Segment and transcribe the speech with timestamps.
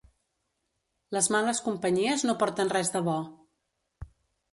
[1.17, 3.19] Les males companyies no porten res de bo.